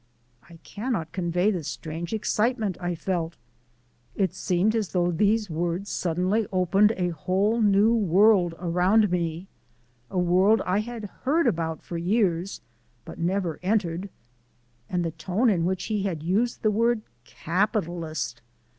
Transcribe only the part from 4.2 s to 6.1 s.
seemed as though these words